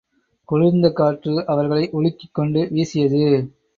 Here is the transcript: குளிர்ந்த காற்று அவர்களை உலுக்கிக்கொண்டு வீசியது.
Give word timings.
குளிர்ந்த 0.49 0.87
காற்று 0.91 1.33
அவர்களை 1.45 1.85
உலுக்கிக்கொண்டு 1.93 2.63
வீசியது. 2.71 3.23